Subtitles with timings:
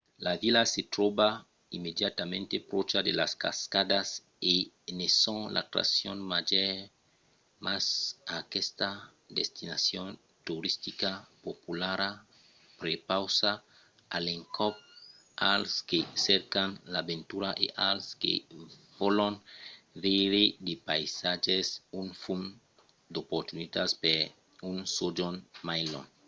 [0.25, 1.27] la vila se tròba
[1.77, 4.07] immediatament pròcha de las cascadas
[4.53, 4.55] e
[4.97, 6.71] ne son l’atraccion màger
[7.65, 7.85] mas
[8.41, 8.89] aquesta
[9.39, 10.09] destinacion
[10.47, 11.11] toristica
[11.45, 12.09] populara
[12.81, 13.51] prepausa
[14.15, 14.75] a l’encòp
[15.53, 18.33] als que cercan l’aventura e als que
[18.99, 19.33] vòlon
[20.03, 21.67] veire de païsatges
[22.01, 22.41] un fum
[23.13, 24.19] d’oportunitats per
[24.71, 25.37] un sojorn
[25.69, 26.07] mai long